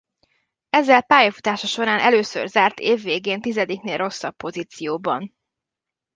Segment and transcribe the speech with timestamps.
[0.69, 5.33] Ezzel pályafutása során először zárt év végén tizediknél rosszabb pozícióban.